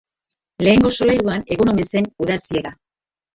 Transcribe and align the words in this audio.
Lehenengo 0.67 0.91
solairuan 0.95 1.43
egon 1.57 1.73
omen 1.75 1.91
zen 1.93 2.09
udal-ziega. 2.25 2.75